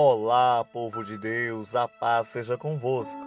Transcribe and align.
Olá, 0.00 0.64
povo 0.64 1.02
de 1.02 1.18
Deus, 1.18 1.74
a 1.74 1.88
paz 1.88 2.28
seja 2.28 2.56
convosco. 2.56 3.20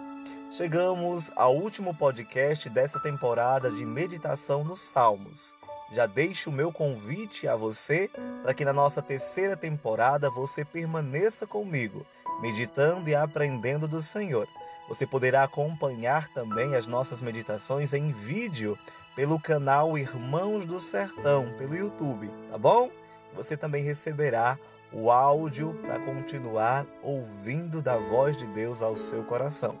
Chegamos 0.50 1.30
ao 1.36 1.54
último 1.54 1.94
podcast 1.94 2.66
dessa 2.70 2.98
temporada 2.98 3.70
de 3.70 3.84
meditação 3.84 4.64
nos 4.64 4.80
Salmos. 4.80 5.54
Já 5.92 6.06
deixo 6.06 6.48
o 6.48 6.52
meu 6.52 6.72
convite 6.72 7.46
a 7.46 7.54
você 7.54 8.10
para 8.42 8.54
que 8.54 8.64
na 8.64 8.72
nossa 8.72 9.02
terceira 9.02 9.54
temporada 9.54 10.30
você 10.30 10.64
permaneça 10.64 11.46
comigo, 11.46 12.06
meditando 12.40 13.06
e 13.10 13.14
aprendendo 13.14 13.86
do 13.86 14.00
Senhor. 14.00 14.48
Você 14.88 15.06
poderá 15.06 15.42
acompanhar 15.42 16.32
também 16.32 16.74
as 16.74 16.86
nossas 16.86 17.20
meditações 17.20 17.92
em 17.92 18.12
vídeo 18.12 18.78
pelo 19.14 19.38
canal 19.38 19.98
Irmãos 19.98 20.64
do 20.64 20.80
Sertão, 20.80 21.52
pelo 21.58 21.76
YouTube, 21.76 22.30
tá 22.50 22.56
bom? 22.56 22.88
Você 23.34 23.58
também 23.58 23.84
receberá 23.84 24.58
o 24.92 25.10
áudio 25.10 25.74
para 25.80 25.98
continuar 26.00 26.86
ouvindo 27.02 27.80
da 27.80 27.96
voz 27.96 28.36
de 28.36 28.46
Deus 28.46 28.82
ao 28.82 28.96
seu 28.96 29.24
coração. 29.24 29.78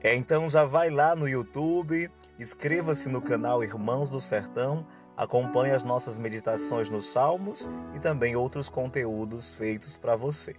É, 0.00 0.14
então 0.14 0.48
já 0.48 0.64
vai 0.64 0.90
lá 0.90 1.16
no 1.16 1.28
YouTube, 1.28 2.10
inscreva-se 2.38 3.08
no 3.08 3.20
canal 3.20 3.64
Irmãos 3.64 4.08
do 4.08 4.20
Sertão, 4.20 4.86
acompanhe 5.16 5.72
as 5.72 5.82
nossas 5.82 6.16
meditações 6.16 6.88
nos 6.88 7.06
Salmos 7.06 7.68
e 7.96 7.98
também 7.98 8.36
outros 8.36 8.68
conteúdos 8.68 9.56
feitos 9.56 9.96
para 9.96 10.14
você. 10.14 10.54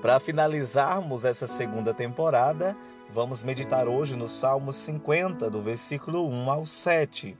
Para 0.00 0.20
finalizarmos 0.20 1.24
essa 1.24 1.48
segunda 1.48 1.92
temporada, 1.92 2.76
vamos 3.12 3.42
meditar 3.42 3.88
hoje 3.88 4.14
no 4.14 4.28
Salmo 4.28 4.72
50, 4.72 5.50
do 5.50 5.60
versículo 5.60 6.28
1 6.28 6.50
ao 6.50 6.64
7. 6.64 7.36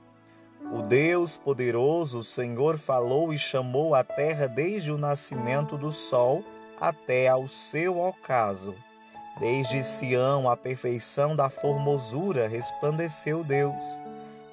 O 0.72 0.82
Deus 0.82 1.36
poderoso, 1.36 2.18
o 2.18 2.22
Senhor, 2.24 2.76
falou 2.76 3.32
e 3.32 3.38
chamou 3.38 3.94
a 3.94 4.02
terra 4.02 4.48
desde 4.48 4.90
o 4.90 4.98
nascimento 4.98 5.78
do 5.78 5.92
sol 5.92 6.42
até 6.80 7.28
ao 7.28 7.46
seu 7.46 8.00
ocaso. 8.00 8.74
Desde 9.38 9.84
Sião, 9.84 10.50
a 10.50 10.56
perfeição 10.56 11.36
da 11.36 11.48
formosura, 11.48 12.48
resplandeceu 12.48 13.44
Deus. 13.44 13.84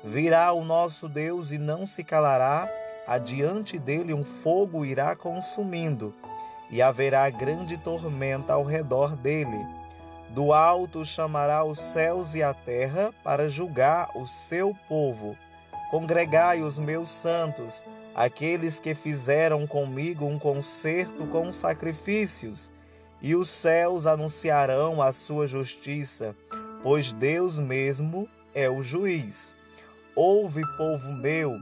Virá 0.04 0.54
o 0.54 0.64
nosso 0.64 1.10
Deus 1.10 1.52
e 1.52 1.58
não 1.58 1.88
se 1.88 2.04
calará, 2.04 2.70
adiante 3.08 3.80
dele 3.80 4.14
um 4.14 4.24
fogo 4.24 4.86
irá 4.86 5.16
consumindo, 5.16 6.14
e 6.70 6.80
haverá 6.80 7.28
grande 7.32 7.76
tormenta 7.76 8.54
ao 8.54 8.64
redor 8.64 9.16
dele. 9.16 9.66
Do 10.30 10.54
alto 10.54 11.04
chamará 11.04 11.64
os 11.64 11.80
céus 11.80 12.36
e 12.36 12.44
a 12.44 12.54
terra 12.54 13.12
para 13.24 13.50
julgar 13.50 14.12
o 14.16 14.28
seu 14.28 14.76
povo 14.88 15.36
Congregai 15.94 16.64
os 16.64 16.80
meus 16.80 17.08
santos, 17.08 17.84
aqueles 18.16 18.80
que 18.80 18.96
fizeram 18.96 19.68
comigo 19.68 20.26
um 20.26 20.40
concerto 20.40 21.28
com 21.28 21.52
sacrifícios, 21.52 22.72
e 23.22 23.36
os 23.36 23.48
céus 23.48 24.08
anunciarão 24.08 25.04
a 25.04 25.12
sua 25.12 25.46
justiça, 25.46 26.36
pois 26.82 27.12
Deus 27.12 27.60
mesmo 27.60 28.28
é 28.56 28.68
o 28.68 28.82
juiz. 28.82 29.56
Ouve, 30.16 30.64
povo 30.78 31.12
meu, 31.12 31.56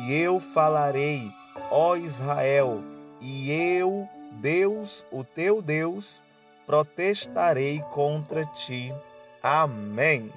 e 0.00 0.14
eu 0.14 0.40
falarei, 0.40 1.30
ó 1.70 1.94
Israel, 1.94 2.82
e 3.20 3.52
eu, 3.52 4.08
Deus, 4.32 5.06
o 5.12 5.22
teu 5.22 5.62
Deus, 5.62 6.20
protestarei 6.66 7.80
contra 7.92 8.44
ti. 8.46 8.92
Amém. 9.40 10.32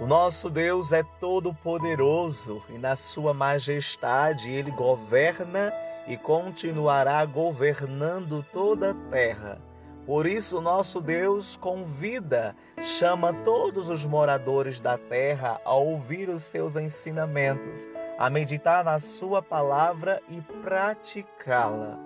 O 0.00 0.06
nosso 0.06 0.48
Deus 0.48 0.92
é 0.92 1.02
todo-poderoso 1.02 2.62
e, 2.68 2.78
na 2.78 2.94
Sua 2.94 3.34
majestade, 3.34 4.48
Ele 4.48 4.70
governa 4.70 5.72
e 6.06 6.16
continuará 6.16 7.24
governando 7.24 8.46
toda 8.52 8.92
a 8.92 8.94
terra. 9.10 9.60
Por 10.06 10.24
isso, 10.24 10.60
nosso 10.60 11.00
Deus 11.00 11.56
convida, 11.56 12.54
chama 12.80 13.32
todos 13.32 13.88
os 13.88 14.06
moradores 14.06 14.78
da 14.78 14.96
terra 14.96 15.60
a 15.64 15.74
ouvir 15.74 16.28
os 16.28 16.44
seus 16.44 16.76
ensinamentos, 16.76 17.88
a 18.16 18.30
meditar 18.30 18.84
na 18.84 19.00
Sua 19.00 19.42
palavra 19.42 20.22
e 20.28 20.40
praticá-la. 20.62 21.98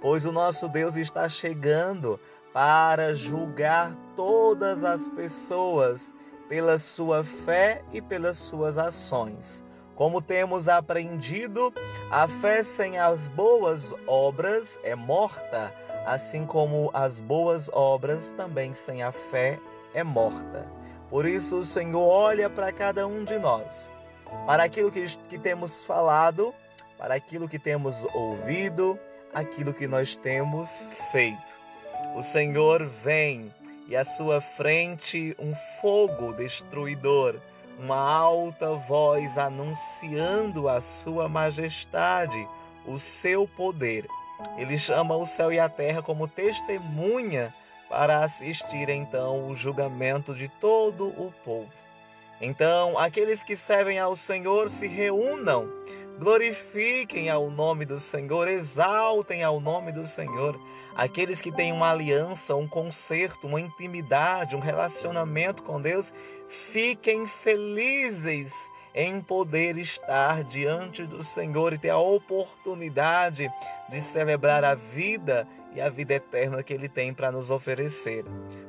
Pois 0.00 0.24
o 0.24 0.32
nosso 0.32 0.66
Deus 0.66 0.96
está 0.96 1.28
chegando 1.28 2.18
para 2.54 3.14
julgar 3.14 3.94
todas 4.16 4.82
as 4.82 5.08
pessoas 5.08 6.10
pela 6.48 6.78
sua 6.78 7.24
fé 7.24 7.82
e 7.92 8.00
pelas 8.00 8.38
suas 8.38 8.78
ações. 8.78 9.64
Como 9.94 10.20
temos 10.20 10.68
aprendido, 10.68 11.72
a 12.10 12.26
fé 12.26 12.62
sem 12.62 12.98
as 12.98 13.28
boas 13.28 13.94
obras 14.06 14.78
é 14.82 14.94
morta, 14.94 15.72
assim 16.04 16.44
como 16.44 16.90
as 16.92 17.20
boas 17.20 17.70
obras 17.72 18.32
também 18.32 18.74
sem 18.74 19.02
a 19.02 19.12
fé 19.12 19.58
é 19.94 20.02
morta. 20.02 20.66
Por 21.08 21.26
isso, 21.26 21.58
o 21.58 21.64
Senhor 21.64 22.02
olha 22.02 22.50
para 22.50 22.72
cada 22.72 23.06
um 23.06 23.24
de 23.24 23.38
nós, 23.38 23.88
para 24.46 24.64
aquilo 24.64 24.90
que, 24.90 25.04
que 25.28 25.38
temos 25.38 25.84
falado, 25.84 26.52
para 26.98 27.14
aquilo 27.14 27.48
que 27.48 27.58
temos 27.58 28.04
ouvido, 28.12 28.98
aquilo 29.32 29.72
que 29.72 29.86
nós 29.86 30.16
temos 30.16 30.88
feito. 31.12 31.64
O 32.16 32.22
Senhor 32.22 32.84
vem 32.86 33.52
e 33.86 33.96
à 33.96 34.04
sua 34.04 34.40
frente 34.40 35.36
um 35.38 35.54
fogo 35.80 36.32
destruidor, 36.32 37.36
uma 37.78 37.96
alta 37.96 38.72
voz 38.72 39.36
anunciando 39.36 40.68
a 40.68 40.80
sua 40.80 41.28
majestade, 41.28 42.48
o 42.86 42.98
seu 42.98 43.46
poder. 43.46 44.06
Ele 44.56 44.78
chama 44.78 45.16
o 45.16 45.26
céu 45.26 45.52
e 45.52 45.58
a 45.58 45.68
terra 45.68 46.02
como 46.02 46.28
testemunha 46.28 47.54
para 47.88 48.24
assistir 48.24 48.88
então 48.88 49.48
o 49.48 49.54
julgamento 49.54 50.34
de 50.34 50.48
todo 50.48 51.08
o 51.08 51.32
povo. 51.44 51.70
Então, 52.40 52.98
aqueles 52.98 53.42
que 53.42 53.56
servem 53.56 53.98
ao 53.98 54.16
Senhor 54.16 54.68
se 54.68 54.86
reúnam, 54.86 55.68
glorifiquem 56.18 57.30
ao 57.30 57.50
nome 57.50 57.84
do 57.84 57.98
Senhor, 57.98 58.48
exaltem 58.48 59.42
ao 59.42 59.60
nome 59.60 59.92
do 59.92 60.06
Senhor. 60.06 60.58
Aqueles 60.94 61.40
que 61.40 61.50
têm 61.50 61.72
uma 61.72 61.90
aliança, 61.90 62.54
um 62.54 62.68
conserto, 62.68 63.46
uma 63.46 63.60
intimidade, 63.60 64.54
um 64.54 64.60
relacionamento 64.60 65.62
com 65.62 65.80
Deus, 65.80 66.12
fiquem 66.48 67.26
felizes 67.26 68.52
em 68.94 69.20
poder 69.20 69.76
estar 69.76 70.44
diante 70.44 71.04
do 71.04 71.22
Senhor 71.22 71.72
e 71.72 71.78
ter 71.78 71.90
a 71.90 71.98
oportunidade 71.98 73.50
de 73.90 74.00
celebrar 74.00 74.62
a 74.62 74.74
vida 74.74 75.48
e 75.74 75.80
a 75.80 75.88
vida 75.88 76.14
eterna 76.14 76.62
que 76.62 76.72
Ele 76.72 76.88
tem 76.88 77.12
para 77.12 77.32
nos 77.32 77.50
oferecer. 77.50 78.24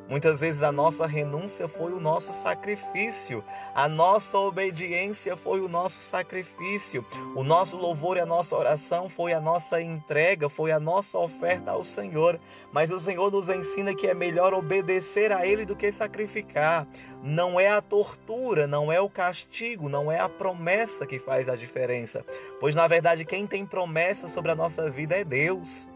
Muitas 0.07 0.41
vezes 0.41 0.61
a 0.61 0.71
nossa 0.71 1.07
renúncia 1.07 1.67
foi 1.67 1.91
o 1.91 1.99
nosso 1.99 2.31
sacrifício, 2.31 3.43
a 3.73 3.87
nossa 3.87 4.37
obediência 4.37 5.35
foi 5.35 5.61
o 5.61 5.67
nosso 5.67 5.99
sacrifício, 5.99 7.03
o 7.35 7.43
nosso 7.43 7.75
louvor 7.75 8.17
e 8.17 8.19
a 8.19 8.25
nossa 8.25 8.55
oração 8.55 9.09
foi 9.09 9.33
a 9.33 9.39
nossa 9.39 9.81
entrega, 9.81 10.47
foi 10.47 10.71
a 10.71 10.79
nossa 10.79 11.17
oferta 11.17 11.71
ao 11.71 11.83
Senhor. 11.83 12.39
Mas 12.71 12.91
o 12.91 12.99
Senhor 12.99 13.31
nos 13.31 13.49
ensina 13.49 13.95
que 13.95 14.05
é 14.05 14.13
melhor 14.13 14.53
obedecer 14.53 15.31
a 15.31 15.47
Ele 15.47 15.65
do 15.65 15.75
que 15.75 15.91
sacrificar. 15.91 16.85
Não 17.23 17.59
é 17.59 17.69
a 17.69 17.81
tortura, 17.81 18.67
não 18.67 18.91
é 18.91 19.01
o 19.01 19.09
castigo, 19.09 19.89
não 19.89 20.11
é 20.11 20.19
a 20.19 20.29
promessa 20.29 21.07
que 21.07 21.17
faz 21.17 21.49
a 21.49 21.55
diferença, 21.55 22.23
pois 22.59 22.75
na 22.75 22.85
verdade 22.85 23.25
quem 23.25 23.47
tem 23.47 23.65
promessa 23.65 24.27
sobre 24.27 24.51
a 24.51 24.55
nossa 24.55 24.89
vida 24.91 25.15
é 25.15 25.23
Deus. 25.23 25.87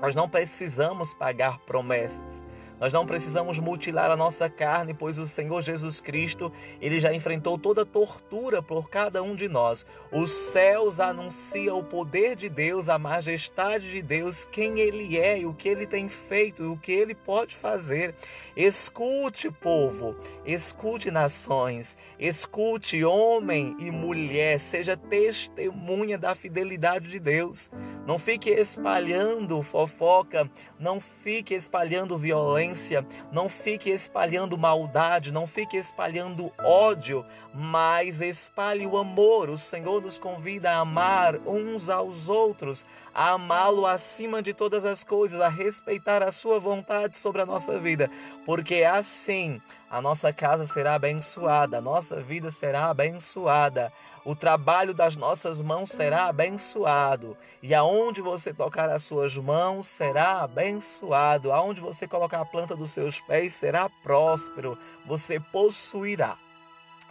Nós 0.00 0.14
não 0.14 0.28
precisamos 0.28 1.14
pagar 1.14 1.58
promessas. 1.60 2.42
Nós 2.78 2.92
não 2.92 3.06
precisamos 3.06 3.58
mutilar 3.58 4.10
a 4.10 4.16
nossa 4.16 4.50
carne, 4.50 4.92
pois 4.92 5.18
o 5.18 5.26
Senhor 5.26 5.62
Jesus 5.62 5.98
Cristo, 5.98 6.52
ele 6.78 7.00
já 7.00 7.12
enfrentou 7.12 7.56
toda 7.56 7.86
tortura 7.86 8.62
por 8.62 8.90
cada 8.90 9.22
um 9.22 9.34
de 9.34 9.48
nós. 9.48 9.86
Os 10.12 10.30
céus 10.30 11.00
anunciam 11.00 11.78
o 11.78 11.84
poder 11.84 12.36
de 12.36 12.50
Deus, 12.50 12.90
a 12.90 12.98
majestade 12.98 13.90
de 13.90 14.02
Deus, 14.02 14.44
quem 14.44 14.78
ele 14.78 15.18
é 15.18 15.40
e 15.40 15.46
o 15.46 15.54
que 15.54 15.70
ele 15.70 15.86
tem 15.86 16.10
feito 16.10 16.64
e 16.64 16.66
o 16.66 16.76
que 16.76 16.92
ele 16.92 17.14
pode 17.14 17.54
fazer. 17.54 18.14
Escute, 18.54 19.50
povo, 19.50 20.14
escute 20.44 21.10
nações, 21.10 21.96
escute 22.18 23.02
homem 23.02 23.74
e 23.78 23.90
mulher, 23.90 24.60
seja 24.60 24.98
testemunha 24.98 26.18
da 26.18 26.34
fidelidade 26.34 27.08
de 27.08 27.18
Deus. 27.18 27.70
Não 28.06 28.20
fique 28.20 28.50
espalhando 28.50 29.60
fofoca, 29.62 30.48
não 30.78 31.00
fique 31.00 31.54
espalhando 31.54 32.16
violência, 32.16 33.04
não 33.32 33.48
fique 33.48 33.90
espalhando 33.90 34.56
maldade, 34.56 35.32
não 35.32 35.44
fique 35.44 35.76
espalhando 35.76 36.52
ódio, 36.62 37.26
mas 37.52 38.20
espalhe 38.20 38.86
o 38.86 38.96
amor. 38.96 39.50
O 39.50 39.58
Senhor 39.58 40.00
nos 40.00 40.20
convida 40.20 40.70
a 40.70 40.78
amar 40.78 41.34
uns 41.44 41.88
aos 41.88 42.28
outros, 42.28 42.86
a 43.16 43.30
amá-lo 43.30 43.86
acima 43.86 44.42
de 44.42 44.52
todas 44.52 44.84
as 44.84 45.02
coisas, 45.02 45.40
a 45.40 45.48
respeitar 45.48 46.22
a 46.22 46.30
sua 46.30 46.60
vontade 46.60 47.16
sobre 47.16 47.40
a 47.40 47.46
nossa 47.46 47.78
vida, 47.78 48.10
porque 48.44 48.84
assim 48.84 49.58
a 49.90 50.02
nossa 50.02 50.34
casa 50.34 50.66
será 50.66 50.96
abençoada, 50.96 51.78
a 51.78 51.80
nossa 51.80 52.20
vida 52.20 52.50
será 52.50 52.90
abençoada. 52.90 53.90
O 54.22 54.36
trabalho 54.36 54.92
das 54.92 55.16
nossas 55.16 55.62
mãos 55.62 55.92
será 55.92 56.26
abençoado, 56.26 57.34
e 57.62 57.74
aonde 57.74 58.20
você 58.20 58.52
tocar 58.52 58.90
as 58.90 59.04
suas 59.04 59.34
mãos 59.34 59.86
será 59.86 60.42
abençoado, 60.42 61.52
aonde 61.52 61.80
você 61.80 62.06
colocar 62.06 62.42
a 62.42 62.44
planta 62.44 62.76
dos 62.76 62.90
seus 62.90 63.18
pés 63.18 63.54
será 63.54 63.88
próspero, 64.02 64.76
você 65.06 65.40
possuirá. 65.40 66.36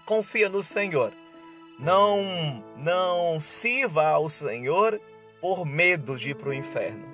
Confia 0.05 0.49
no 0.49 0.61
Senhor. 0.61 1.11
Não, 1.79 2.63
não 2.77 3.39
sirva 3.39 4.07
ao 4.09 4.29
Senhor 4.29 5.01
por 5.45 5.63
medo 5.63 6.17
de 6.17 6.31
ir 6.31 6.35
para 6.35 6.49
o 6.49 6.53
inferno. 6.55 7.05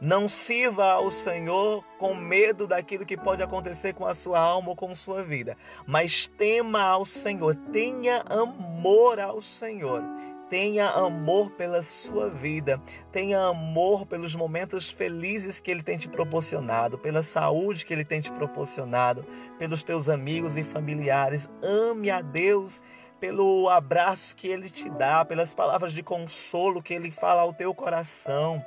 Não 0.00 0.28
sirva 0.28 0.92
ao 0.92 1.10
Senhor 1.10 1.84
com 1.98 2.14
medo 2.14 2.64
daquilo 2.64 3.04
que 3.04 3.16
pode 3.16 3.42
acontecer 3.42 3.94
com 3.94 4.06
a 4.06 4.14
sua 4.14 4.38
alma 4.38 4.68
ou 4.68 4.76
com 4.76 4.94
sua 4.94 5.24
vida, 5.24 5.56
mas 5.84 6.30
tema 6.38 6.82
ao 6.82 7.04
Senhor, 7.04 7.56
tenha 7.72 8.22
amor 8.28 9.18
ao 9.18 9.40
Senhor. 9.40 10.04
Tenha 10.48 10.88
amor 10.88 11.50
pela 11.50 11.80
sua 11.80 12.28
vida, 12.28 12.82
tenha 13.12 13.40
amor 13.40 14.04
pelos 14.04 14.34
momentos 14.34 14.90
felizes 14.90 15.60
que 15.60 15.70
Ele 15.70 15.82
tem 15.82 15.96
te 15.96 16.08
proporcionado, 16.08 16.98
pela 16.98 17.22
saúde 17.22 17.84
que 17.84 17.92
Ele 17.92 18.04
tem 18.04 18.20
te 18.20 18.32
proporcionado, 18.32 19.24
pelos 19.60 19.84
teus 19.84 20.08
amigos 20.08 20.56
e 20.56 20.64
familiares. 20.64 21.48
Ame 21.62 22.10
a 22.10 22.20
Deus 22.20 22.82
pelo 23.20 23.68
abraço 23.68 24.34
que 24.34 24.48
Ele 24.48 24.70
te 24.70 24.88
dá, 24.90 25.24
pelas 25.24 25.52
palavras 25.52 25.92
de 25.92 26.02
consolo 26.02 26.82
que 26.82 26.94
Ele 26.94 27.10
fala 27.10 27.42
ao 27.42 27.52
teu 27.52 27.74
coração 27.74 28.64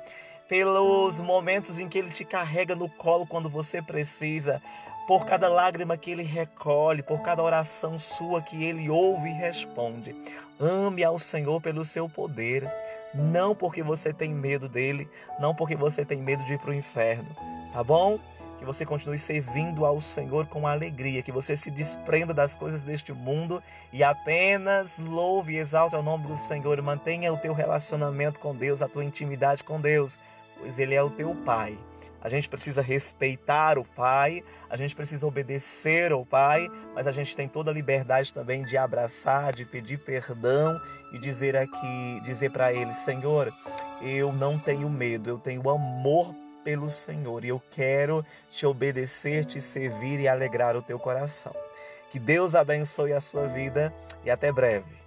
pelos 0.48 1.20
momentos 1.20 1.78
em 1.78 1.88
que 1.88 1.98
Ele 1.98 2.10
te 2.10 2.24
carrega 2.24 2.74
no 2.74 2.88
colo 2.88 3.26
quando 3.26 3.48
você 3.48 3.80
precisa, 3.80 4.60
por 5.06 5.26
cada 5.26 5.48
lágrima 5.48 5.96
que 5.96 6.10
Ele 6.10 6.22
recolhe, 6.22 7.02
por 7.02 7.20
cada 7.20 7.42
oração 7.42 7.98
sua 7.98 8.42
que 8.42 8.62
Ele 8.64 8.88
ouve 8.88 9.28
e 9.28 9.32
responde. 9.32 10.14
Ame 10.58 11.02
ao 11.02 11.18
Senhor 11.18 11.60
pelo 11.60 11.84
seu 11.84 12.08
poder, 12.08 12.70
não 13.12 13.54
porque 13.54 13.82
você 13.82 14.12
tem 14.12 14.30
medo 14.30 14.68
dele, 14.68 15.08
não 15.38 15.54
porque 15.54 15.76
você 15.76 16.04
tem 16.04 16.18
medo 16.18 16.44
de 16.44 16.54
ir 16.54 16.58
para 16.58 16.70
o 16.70 16.74
inferno, 16.74 17.28
tá 17.72 17.82
bom? 17.82 18.18
Que 18.64 18.72
você 18.72 18.86
continue 18.86 19.18
servindo 19.18 19.84
ao 19.84 20.00
Senhor 20.00 20.46
com 20.46 20.66
alegria, 20.66 21.22
que 21.22 21.30
você 21.30 21.54
se 21.54 21.70
desprenda 21.70 22.32
das 22.32 22.54
coisas 22.54 22.82
deste 22.82 23.12
mundo 23.12 23.62
e 23.92 24.02
apenas 24.02 24.98
louve 24.98 25.52
e 25.52 25.58
exalte 25.58 25.94
o 25.94 26.02
nome 26.02 26.26
do 26.26 26.34
Senhor. 26.34 26.80
Mantenha 26.80 27.30
o 27.30 27.36
teu 27.36 27.52
relacionamento 27.52 28.40
com 28.40 28.56
Deus, 28.56 28.80
a 28.80 28.88
tua 28.88 29.04
intimidade 29.04 29.62
com 29.62 29.78
Deus 29.78 30.18
pois 30.58 30.78
ele 30.78 30.94
é 30.94 31.02
o 31.02 31.10
teu 31.10 31.34
pai. 31.34 31.78
A 32.22 32.28
gente 32.30 32.48
precisa 32.48 32.80
respeitar 32.80 33.78
o 33.78 33.84
pai, 33.84 34.42
a 34.70 34.78
gente 34.78 34.96
precisa 34.96 35.26
obedecer 35.26 36.10
ao 36.10 36.24
pai, 36.24 36.70
mas 36.94 37.06
a 37.06 37.12
gente 37.12 37.36
tem 37.36 37.46
toda 37.46 37.70
a 37.70 37.74
liberdade 37.74 38.32
também 38.32 38.64
de 38.64 38.78
abraçar, 38.78 39.52
de 39.52 39.66
pedir 39.66 39.98
perdão 39.98 40.80
e 41.12 41.18
dizer 41.18 41.54
aqui, 41.54 42.20
dizer 42.24 42.50
para 42.50 42.72
ele, 42.72 42.94
Senhor, 42.94 43.52
eu 44.00 44.32
não 44.32 44.58
tenho 44.58 44.88
medo, 44.88 45.28
eu 45.28 45.38
tenho 45.38 45.68
amor 45.68 46.34
pelo 46.64 46.88
Senhor 46.90 47.44
e 47.44 47.48
eu 47.48 47.62
quero 47.70 48.24
te 48.48 48.66
obedecer, 48.66 49.44
te 49.44 49.60
servir 49.60 50.18
e 50.18 50.26
alegrar 50.26 50.74
o 50.76 50.82
teu 50.82 50.98
coração. 50.98 51.54
Que 52.10 52.18
Deus 52.18 52.54
abençoe 52.54 53.12
a 53.12 53.20
sua 53.20 53.46
vida 53.46 53.94
e 54.24 54.30
até 54.30 54.50
breve. 54.50 55.03